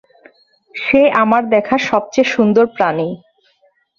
[0.75, 3.09] সে আমার দেখা সবচেয়ে সুন্দর প্রাণী!